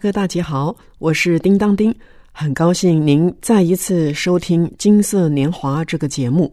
[0.00, 1.94] 哥大姐好，我是叮当丁，
[2.32, 6.50] 很高兴您再一次收听《金色年华》这个节目。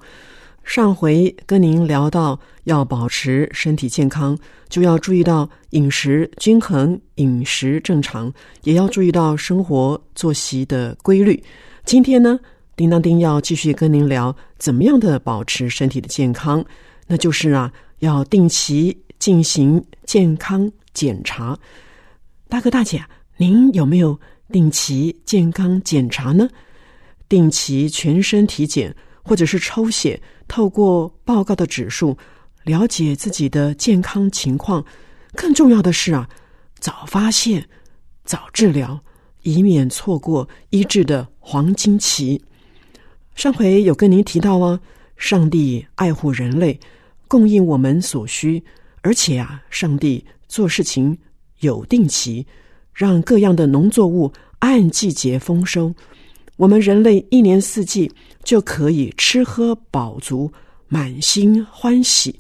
[0.66, 4.38] 上回跟您聊到，要保持身体健康，
[4.68, 8.32] 就要注意到饮食均衡、饮食正常，
[8.64, 11.42] 也要注意到生活作息的规律。
[11.86, 12.38] 今天呢，
[12.76, 16.64] 叮当丁要继续跟您聊怎么样的保持身体的健康，
[17.08, 21.58] 那就是啊，要定期进行健康检查。
[22.50, 23.02] 大哥大姐。
[23.40, 24.20] 您有没有
[24.52, 26.50] 定期健康检查呢？
[27.30, 32.18] 定期全身体检，或者是抽血，透过报告的指数
[32.64, 34.84] 了解自己的健康情况。
[35.36, 36.28] 更重要的是啊，
[36.80, 37.64] 早发现、
[38.24, 39.00] 早治疗，
[39.44, 42.44] 以免错过医治的黄金期。
[43.36, 44.80] 上回有跟您提到啊，
[45.16, 46.80] 上帝爱护人类，
[47.28, 48.64] 供应我们所需，
[49.02, 51.16] 而且啊，上帝做事情
[51.60, 52.48] 有定期。
[52.98, 55.94] 让各样的农作物按季节丰收，
[56.56, 58.12] 我们人类一年四季
[58.44, 60.52] 就可以吃喝饱足，
[60.88, 62.40] 满心欢喜。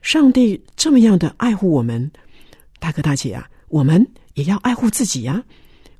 [0.00, 2.10] 上帝这么样的爱护我们，
[2.78, 5.44] 大哥大姐啊，我们也要爱护自己呀。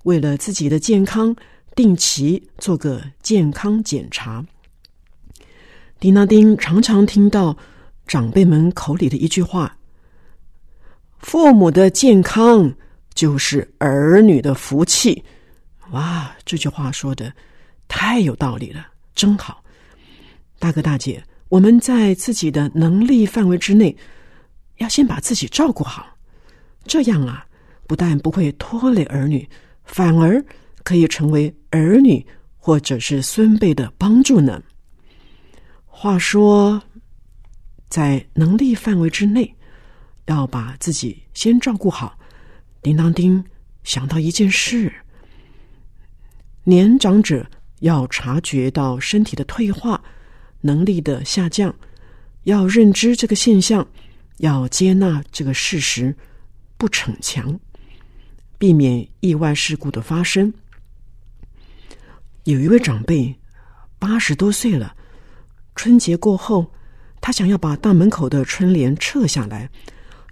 [0.05, 1.37] 为了自己的健康，
[1.77, 4.43] 定期做个健康检查。
[6.01, 7.55] 丁当丁常常听到
[8.07, 9.77] 长辈们口里的一句话
[11.21, 12.73] ：“父母的健康。”
[13.15, 15.23] 就是儿女的福气，
[15.91, 16.35] 哇！
[16.45, 17.33] 这句话说的
[17.89, 19.63] 太有道理了，真好。
[20.59, 23.95] 大哥大姐，我们在自己的能力范围之内，
[24.79, 26.17] 要先把自己照顾好，
[26.85, 27.47] 这样啊，
[27.87, 29.49] 不但不会拖累儿女，
[29.85, 30.43] 反而
[30.83, 32.25] 可以成为儿女
[32.57, 34.63] 或者是孙辈的帮助呢。
[35.85, 36.83] 话说，
[37.89, 39.55] 在能力范围之内，
[40.27, 42.19] 要把自己先照顾好。
[42.83, 43.43] 叮当丁
[43.85, 44.93] 想到一件事：
[46.65, 47.47] 年长者
[47.79, 50.03] 要察觉到身体的退化、
[50.61, 51.73] 能力的下降，
[52.43, 53.87] 要认知这个现象，
[54.39, 56.17] 要接纳这个事实，
[56.77, 57.57] 不逞强，
[58.59, 60.53] 避免意外事故的发生。
[62.43, 63.33] 有一位长辈
[64.01, 64.97] 八十多岁了，
[65.77, 66.73] 春节过后，
[67.21, 69.71] 他想要把大门口的春联撤下来，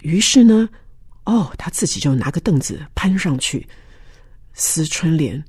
[0.01, 0.67] 于是呢。
[1.31, 3.65] 哦，他自己就拿个凳子攀上去
[4.53, 5.41] 撕春联，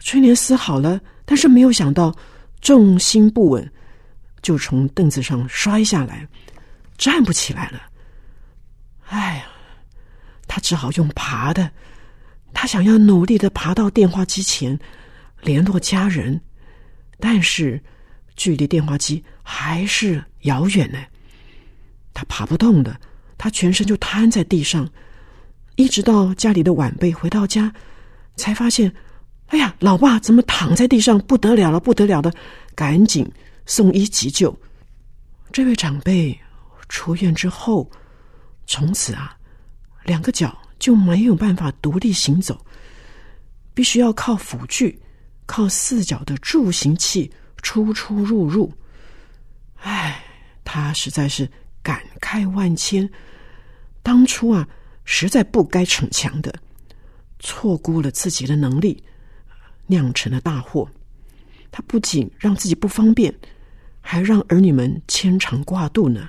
[0.00, 2.14] 春联撕好了，但是没有想到
[2.60, 3.72] 重心不稳，
[4.42, 6.28] 就从凳子上摔下来，
[6.98, 7.80] 站不起来了。
[9.06, 9.46] 哎呀，
[10.46, 11.70] 他只好用爬的，
[12.52, 14.78] 他想要努力的爬到电话机前
[15.40, 16.38] 联络家人，
[17.18, 17.82] 但是
[18.36, 21.02] 距离电话机还是遥远呢，
[22.12, 23.00] 他爬不动的。
[23.38, 24.86] 他全身就瘫在地上，
[25.76, 27.72] 一直到家里的晚辈回到家，
[28.36, 28.92] 才发现，
[29.46, 31.18] 哎呀，老爸怎么躺在地上？
[31.20, 32.30] 不得了了，不得了的，
[32.74, 33.30] 赶紧
[33.64, 34.54] 送医急救。
[35.52, 36.38] 这位长辈
[36.88, 37.90] 出院之后，
[38.66, 39.34] 从此啊，
[40.04, 42.60] 两个脚就没有办法独立行走，
[43.72, 45.00] 必须要靠辅具，
[45.46, 47.30] 靠四脚的助行器
[47.62, 48.70] 出出入入。
[49.76, 50.22] 唉，
[50.64, 51.48] 他实在是
[51.82, 53.08] 感慨万千。
[54.02, 54.66] 当初啊，
[55.04, 56.54] 实在不该逞强的，
[57.38, 59.02] 错估了自己的能力，
[59.86, 60.88] 酿成了大祸。
[61.70, 63.34] 他不仅让自己不方便，
[64.00, 66.28] 还让儿女们牵肠挂肚呢。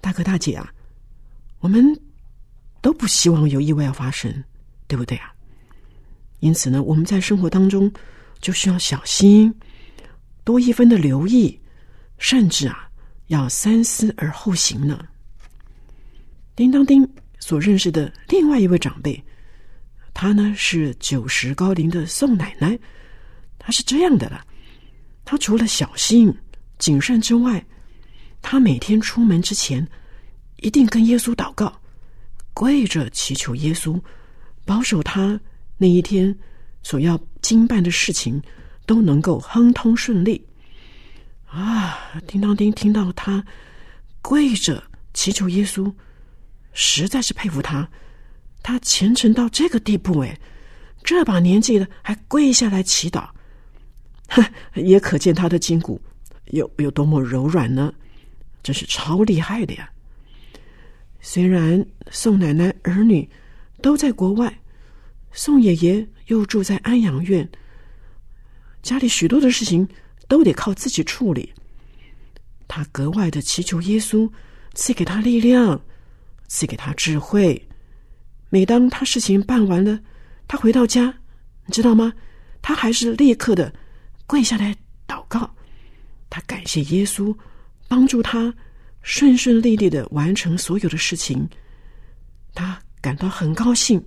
[0.00, 0.72] 大哥大姐啊，
[1.60, 1.84] 我们
[2.80, 4.42] 都不希望有意外发生，
[4.86, 5.32] 对不对啊？
[6.40, 7.92] 因此呢，我们在生活当中
[8.40, 9.54] 就需要小心，
[10.44, 11.58] 多一分的留意，
[12.18, 12.88] 甚至啊，
[13.34, 15.04] 要三思而后行呢。
[16.54, 17.06] 叮当丁
[17.40, 19.20] 所认识的另外一位长辈，
[20.14, 22.78] 他呢是九十高龄的宋奶奶。
[23.58, 24.46] 她是这样的了，
[25.24, 26.32] 她除了小心
[26.78, 27.64] 谨慎之外，
[28.40, 29.86] 她每天出门之前
[30.58, 31.80] 一定跟耶稣祷告，
[32.52, 33.98] 跪着祈求耶稣
[34.66, 35.40] 保守他
[35.76, 36.36] 那一天
[36.82, 38.40] 所要经办的事情
[38.86, 40.46] 都能够亨通顺利。
[41.54, 43.44] 啊，叮当叮听到他
[44.20, 45.92] 跪着祈求耶稣，
[46.72, 47.88] 实在是佩服他。
[48.60, 50.36] 他虔诚到这个地步，哎，
[51.04, 53.28] 这把年纪了还跪下来祈祷，
[54.28, 56.00] 哼，也可见他的筋骨
[56.46, 57.92] 有有多么柔软呢，
[58.62, 59.88] 真是超厉害的呀！
[61.20, 63.30] 虽然宋奶奶儿女
[63.80, 64.58] 都在国外，
[65.30, 67.48] 宋爷爷又住在安养院，
[68.82, 69.88] 家里许多的事情。
[70.28, 71.52] 都得靠自己处理。
[72.66, 74.30] 他格外的祈求耶稣
[74.74, 75.80] 赐给他力量，
[76.48, 77.60] 赐给他智慧。
[78.48, 79.98] 每当他事情办完了，
[80.48, 81.14] 他回到家，
[81.66, 82.12] 你知道吗？
[82.62, 83.72] 他还是立刻的
[84.26, 84.74] 跪下来
[85.06, 85.48] 祷告。
[86.30, 87.36] 他感谢耶稣
[87.86, 88.52] 帮助他
[89.02, 91.46] 顺顺利利的完成所有的事情。
[92.54, 94.02] 他感到很高兴，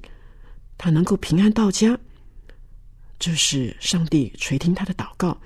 [0.77, 1.97] 他能够平安到家。
[3.19, 5.39] 这是上帝垂听他的祷告。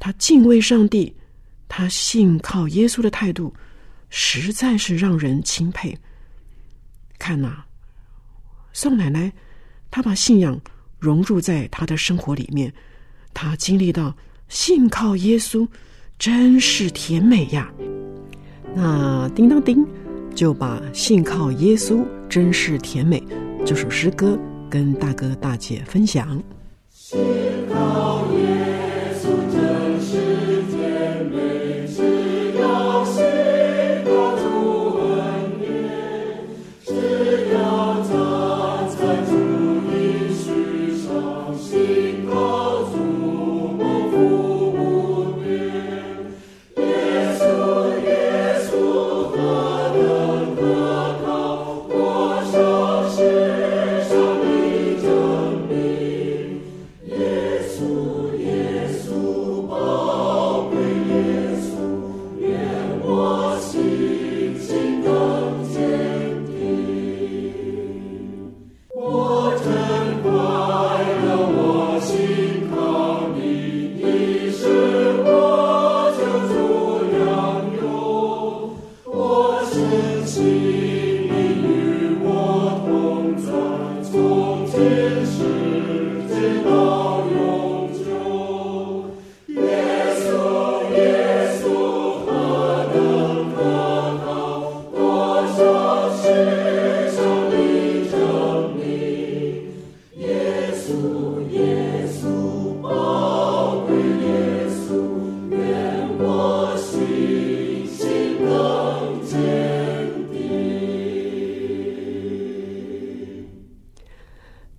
[0.00, 1.14] 他敬畏上帝，
[1.68, 3.54] 他信靠耶稣的态度，
[4.08, 5.96] 实在是让人钦佩。
[7.18, 7.62] 看呐，
[8.72, 9.30] 宋奶奶，
[9.90, 10.58] 她把信仰
[10.98, 12.72] 融入在她的生活里面，
[13.34, 14.16] 她经历到
[14.48, 15.68] 信靠耶稣，
[16.18, 17.70] 真是甜美呀。
[18.74, 19.86] 那叮当叮
[20.34, 23.22] 就把信靠耶稣真是甜美
[23.66, 24.38] 这首诗歌
[24.70, 26.42] 跟大哥大姐分享。
[41.70, 42.09] see.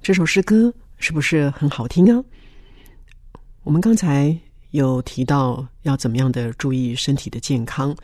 [0.03, 2.21] 这首诗歌是不是很好听啊？
[3.63, 4.37] 我们刚才
[4.71, 7.95] 有提到要怎么样的注意身体的健康，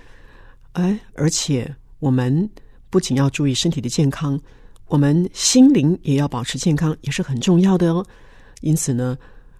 [0.73, 2.49] 哎，而且我们
[2.89, 4.39] 不仅要注意身体的健康，
[4.87, 8.05] 我们心灵也要保持健康，也是很重要的哦。
[8.61, 9.17] 因此呢，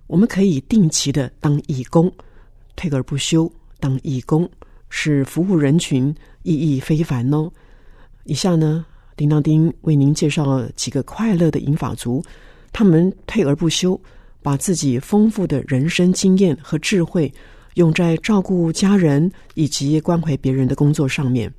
[0.08, 2.12] 我们可以定期的当义工，
[2.76, 4.50] 退而不休当义工，
[4.90, 6.14] 是服务人群，
[6.44, 7.52] 意义非凡哦。
[8.24, 8.86] 以下呢。
[9.18, 12.24] 叮当叮为您介绍了几个快乐的银发族，
[12.72, 14.00] 他们退而不休，
[14.44, 17.34] 把自己丰富的人生经验和智慧
[17.74, 21.52] 用在照顾家人以及关怀别人的工作上面。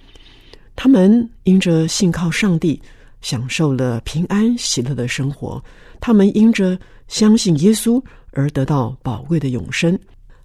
[0.81, 2.81] 他们因着信靠上帝，
[3.21, 5.61] 享受了平安喜乐的生活；
[5.99, 9.99] 他们因着相信耶稣而得到宝贵的永生，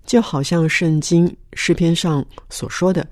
[0.07, 3.07] 就好像圣经诗篇上所说的：“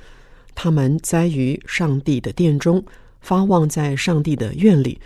[0.56, 2.84] 他们栽于上帝的殿中。”
[3.22, 5.00] 发旺在上帝的院里，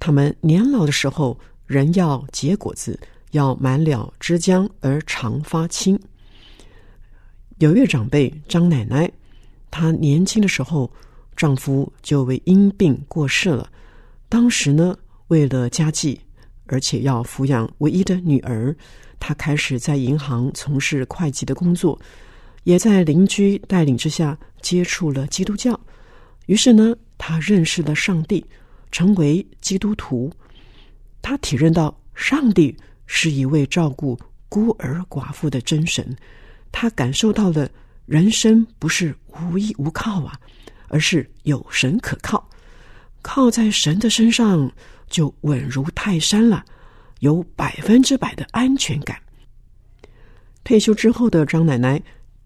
[0.00, 2.98] 他们年老的时候仍要结果子，
[3.30, 5.96] 要满了枝浆而常发青。
[7.58, 9.08] 有一位长辈张奶奶，
[9.70, 10.90] 她年轻的时候
[11.36, 13.70] 丈夫就为因病过世了。
[14.28, 14.96] 当时呢，
[15.28, 16.20] 为了家计，
[16.66, 18.74] 而且要抚养唯一的女儿，
[19.20, 22.00] 她开始在银行从事会计的工作，
[22.64, 25.78] 也在邻居带领之下接触了基督教。
[26.46, 26.96] 于是呢。
[27.18, 28.44] 她认识了上帝，
[28.92, 30.30] 成为基督徒。
[31.22, 32.76] 他体认到上帝
[33.06, 34.18] 是一位照顾
[34.50, 36.14] 孤儿寡妇的真神。
[36.70, 37.66] 他感受到了
[38.04, 40.38] 人生不是无依无靠啊，
[40.88, 42.48] 而是有神可靠。
[43.22, 44.70] 靠在神的身上，
[45.08, 46.64] 就稳如泰山了，
[47.20, 49.20] 有百分之百的安全感。
[50.62, 52.02] 退休之后的张奶奶，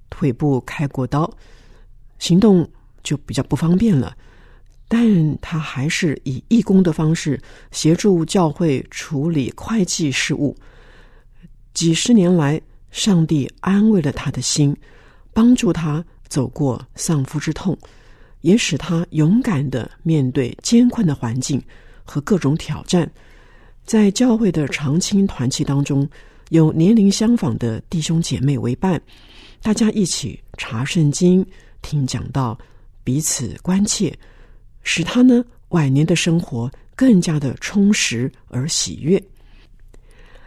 [0.08, 1.30] 腿部开过刀，
[2.18, 2.68] 行动
[3.02, 4.16] 就比较不方便了。
[4.88, 10.56] 但她还是以义工的方式协助教会处理会计事务。
[11.72, 14.76] 几十年来，上帝安慰了他的心，
[15.32, 17.78] 帮助他走过丧夫之痛，
[18.40, 21.62] 也使他勇敢的面对艰困的环境
[22.02, 23.10] 和各种挑战。
[23.84, 26.08] 在教会的长青团契当中，
[26.50, 29.00] 有年龄相仿的弟兄姐妹为伴，
[29.62, 31.44] 大家一起查圣经、
[31.82, 32.58] 听讲道，
[33.02, 34.12] 彼此关切，
[34.82, 39.22] 使他呢晚年的生活更加的充实而喜悦。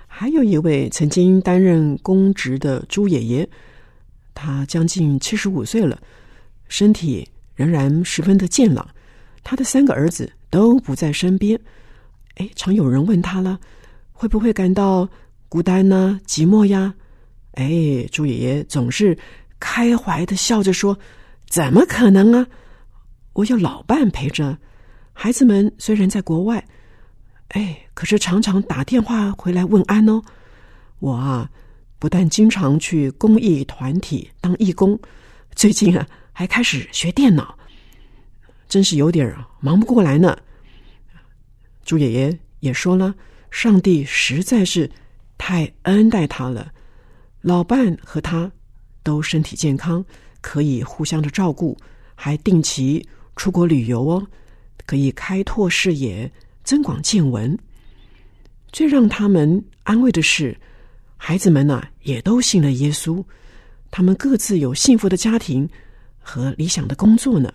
[0.07, 3.49] 还有一位曾经担任公职的朱爷爷，
[4.33, 5.99] 他将近七十五岁了，
[6.67, 8.87] 身体仍然十分的健朗。
[9.43, 11.59] 他的三个儿子都不在身边，
[12.35, 13.59] 哎，常有人问他了，
[14.11, 15.07] 会不会感到
[15.49, 16.93] 孤单呢、寂寞呀？
[17.53, 19.17] 哎，朱爷爷总是
[19.59, 20.97] 开怀的笑着说
[21.47, 22.47] ：“怎么可能啊？
[23.33, 24.57] 我有老伴陪着，
[25.11, 26.65] 孩子们虽然在国外。”
[27.49, 30.21] 哎，可是常常打电话回来问安哦。
[30.99, 31.51] 我啊，
[31.99, 34.97] 不但经常去公益团体当义工，
[35.53, 37.57] 最近啊还开始学电脑，
[38.67, 40.37] 真是有点忙不过来呢。
[41.85, 43.15] 朱爷爷也说了，
[43.49, 44.89] 上帝实在是
[45.37, 46.73] 太恩待他了，
[47.41, 48.51] 老伴和他
[49.03, 50.03] 都身体健康，
[50.41, 51.77] 可以互相的照顾，
[52.15, 54.27] 还定期出国旅游哦，
[54.85, 56.29] 可以开拓视野。
[56.63, 57.59] 增广见闻，
[58.71, 60.57] 最让他们安慰的是，
[61.17, 63.21] 孩子们呢也都信了耶稣，
[63.91, 65.69] 他们各自有幸福的家庭
[66.23, 67.51] 和理想的工作呢。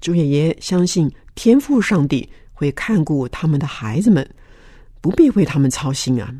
[0.00, 4.28] 朱爷爷相信天父上帝会看顾他们的孩子们，
[5.00, 6.32] 不必为他们操心啊。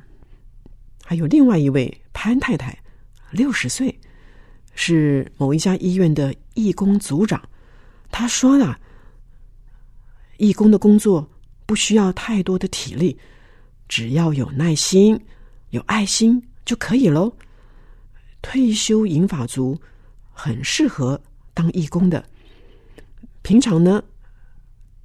[1.02, 2.78] 还有另外一位潘太太，
[3.30, 3.98] 六十岁，
[4.74, 7.42] 是某一家医院的义工组长，
[8.12, 8.78] 他说了，
[10.36, 11.28] 义工的工作。
[11.66, 13.14] 不需要太多的体力，
[13.88, 15.20] 只要有耐心、
[15.68, 17.30] 有爱心就可以喽。
[18.40, 19.78] 退休银发族
[20.38, 21.20] 很适合
[21.52, 22.24] 当义工的。
[23.42, 24.00] 平常呢，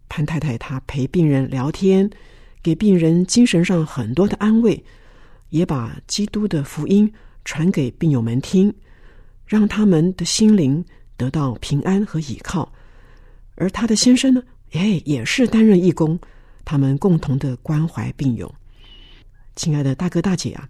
[0.08, 2.08] 潘太太她陪病人聊天，
[2.62, 4.84] 给病人精神上很多的安慰，
[5.50, 7.12] 也把基督的福音
[7.44, 8.72] 传给病友们听，
[9.48, 10.86] 让他们的心灵
[11.18, 12.72] 得到平安和倚靠。
[13.56, 16.20] 而他的先生呢，哎，也是担任义工。
[16.64, 18.54] 他们共同的关怀病友，
[19.56, 20.70] 亲爱的大哥大姐啊，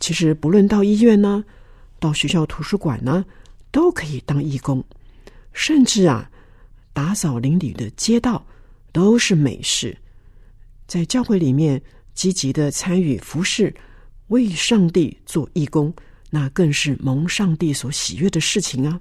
[0.00, 1.44] 其实不论到医院呢，
[1.98, 3.24] 到学校图书馆呢，
[3.70, 4.84] 都可以当义工，
[5.52, 6.30] 甚至啊，
[6.92, 8.44] 打扫邻里的街道
[8.92, 9.96] 都是美事。
[10.86, 11.80] 在教会里面
[12.14, 13.74] 积极的参与服侍，
[14.28, 15.92] 为上帝做义工，
[16.30, 19.00] 那更是蒙上帝所喜悦的事情啊。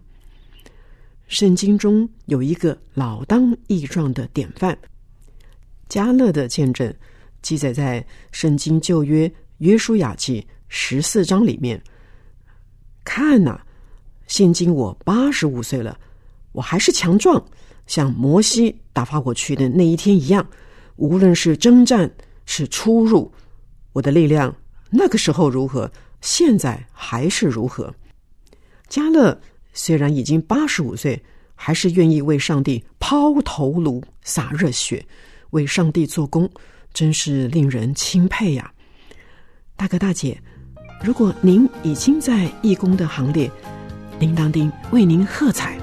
[1.28, 4.78] 圣经中有一个老当益壮的典范。
[5.90, 6.92] 加勒的见证
[7.42, 11.82] 记载在《圣经旧约约书亚记》十四章里面。
[13.06, 13.58] 看呐，
[14.28, 15.98] 现今我八十五岁了，
[16.52, 17.42] 我还是强壮，
[17.88, 20.46] 像摩西打发我去的那一天一样。
[20.98, 22.12] 无论是征战
[22.46, 23.32] 是出入，
[23.94, 24.54] 我的力量
[24.90, 27.94] 那个时候如何，现在还是如何。
[28.90, 29.40] 加勒
[29.74, 35.06] 虽然已经八十五岁，还是愿意为上帝抛头颅洒热血。
[35.52, 36.50] 为上帝做工，
[36.94, 38.74] 真是令人钦佩呀！
[39.78, 40.42] 大哥大姐，
[41.06, 43.52] 如果您已经在义工的行列，
[44.20, 45.78] 叮当叮为您喝彩。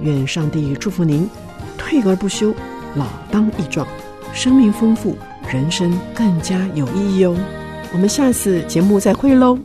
[0.00, 1.28] 愿上帝祝福您，
[1.76, 2.54] 退而不休，
[2.94, 3.84] 老当益壮，
[4.32, 5.18] 生命丰富，
[5.52, 7.36] 人生更加有意义哦！
[7.92, 9.58] 我们下次节目再会喽。